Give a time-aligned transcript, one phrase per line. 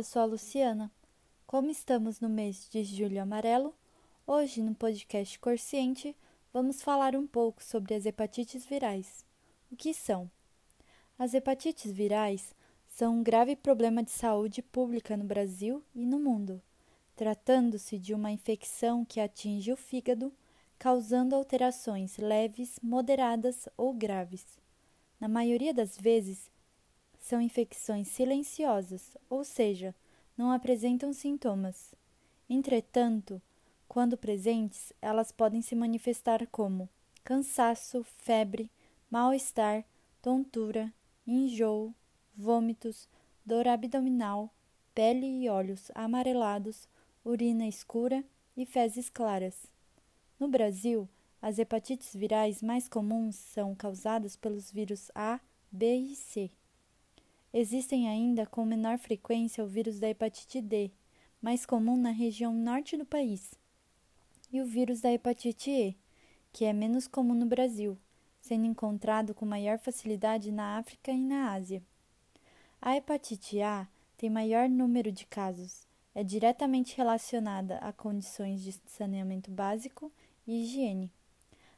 [0.00, 0.90] eu sou a Luciana.
[1.46, 3.74] Como estamos no mês de julho amarelo,
[4.26, 6.16] hoje no podcast Consciente
[6.54, 9.26] vamos falar um pouco sobre as hepatites virais.
[9.70, 10.30] O que são?
[11.18, 12.54] As hepatites virais
[12.88, 16.62] são um grave problema de saúde pública no Brasil e no mundo,
[17.14, 20.32] tratando-se de uma infecção que atinge o fígado,
[20.78, 24.46] causando alterações leves, moderadas ou graves.
[25.20, 26.50] Na maioria das vezes,
[27.20, 29.94] são infecções silenciosas, ou seja,
[30.36, 31.94] não apresentam sintomas.
[32.48, 33.40] Entretanto,
[33.86, 36.88] quando presentes, elas podem se manifestar como
[37.22, 38.70] cansaço, febre,
[39.10, 39.84] mal-estar,
[40.22, 40.92] tontura,
[41.26, 41.94] enjoo,
[42.36, 43.08] vômitos,
[43.44, 44.52] dor abdominal,
[44.94, 46.88] pele e olhos amarelados,
[47.24, 48.24] urina escura
[48.56, 49.66] e fezes claras.
[50.38, 51.08] No Brasil,
[51.42, 55.38] as hepatites virais mais comuns são causadas pelos vírus A,
[55.70, 56.50] B e C.
[57.52, 60.92] Existem ainda com menor frequência o vírus da hepatite D,
[61.42, 63.54] mais comum na região norte do país,
[64.52, 65.96] e o vírus da hepatite E,
[66.52, 67.98] que é menos comum no Brasil,
[68.40, 71.82] sendo encontrado com maior facilidade na África e na Ásia.
[72.80, 79.50] A hepatite A tem maior número de casos, é diretamente relacionada a condições de saneamento
[79.50, 80.12] básico
[80.46, 81.10] e higiene.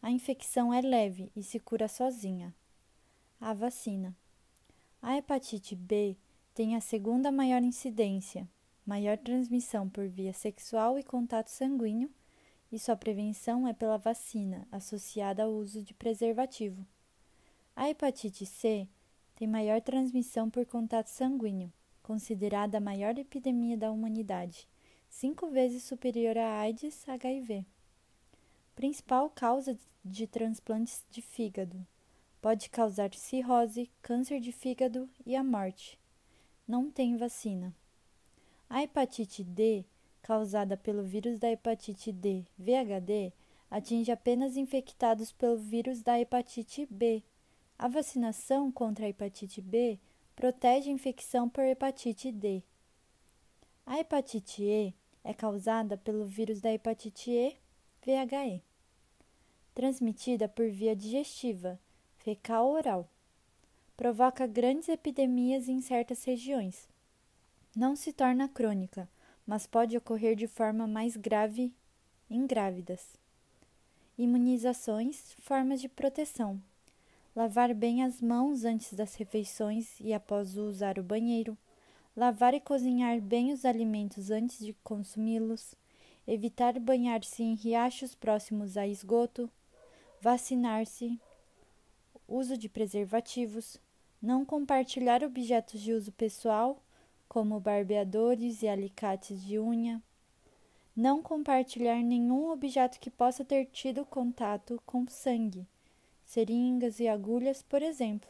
[0.00, 2.54] A infecção é leve e se cura sozinha.
[3.40, 4.16] A vacina.
[5.00, 6.16] A hepatite B
[6.52, 8.48] tem a segunda maior incidência,
[8.84, 12.10] maior transmissão por via sexual e contato sanguíneo,
[12.70, 16.84] e sua prevenção é pela vacina, associada ao uso de preservativo.
[17.76, 18.88] A hepatite C
[19.36, 24.66] tem maior transmissão por contato sanguíneo, considerada a maior epidemia da humanidade,
[25.08, 27.64] cinco vezes superior à AIDS HIV.
[28.74, 31.86] Principal causa de transplantes de fígado,
[32.40, 35.98] Pode causar cirrose, câncer de fígado e a morte.
[36.66, 37.74] Não tem vacina.
[38.70, 39.84] A hepatite D,
[40.22, 43.32] causada pelo vírus da hepatite D, VHD,
[43.68, 47.24] atinge apenas infectados pelo vírus da hepatite B.
[47.76, 49.98] A vacinação contra a hepatite B
[50.36, 52.62] protege a infecção por hepatite D.
[53.84, 54.94] A hepatite E
[55.24, 57.56] é causada pelo vírus da hepatite E,
[58.04, 58.62] VHE,
[59.74, 61.80] transmitida por via digestiva
[62.18, 63.08] fecal oral.
[63.96, 66.88] Provoca grandes epidemias em certas regiões.
[67.74, 69.08] Não se torna crônica,
[69.46, 71.72] mas pode ocorrer de forma mais grave
[72.30, 73.16] em grávidas.
[74.16, 76.60] Imunizações, formas de proteção.
[77.34, 81.56] Lavar bem as mãos antes das refeições e após usar o banheiro.
[82.16, 85.74] Lavar e cozinhar bem os alimentos antes de consumi-los.
[86.26, 89.48] Evitar banhar-se em riachos próximos a esgoto.
[90.20, 91.18] Vacinar-se
[92.28, 93.78] uso de preservativos,
[94.20, 96.82] não compartilhar objetos de uso pessoal,
[97.28, 100.02] como barbeadores e alicates de unha,
[100.94, 105.66] não compartilhar nenhum objeto que possa ter tido contato com sangue,
[106.24, 108.28] seringas e agulhas, por exemplo.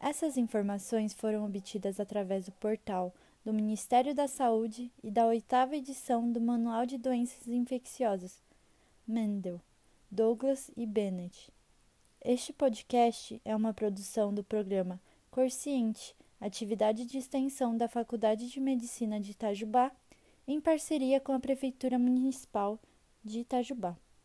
[0.00, 6.30] Essas informações foram obtidas através do portal do Ministério da Saúde e da oitava edição
[6.30, 8.42] do Manual de Doenças Infecciosas,
[9.06, 9.60] Mendel,
[10.10, 11.52] Douglas e Bennett.
[12.26, 14.98] Este podcast é uma produção do programa
[15.30, 19.92] Corciente, atividade de extensão da Faculdade de Medicina de Itajubá,
[20.48, 22.80] em parceria com a Prefeitura Municipal
[23.22, 23.94] de Itajubá.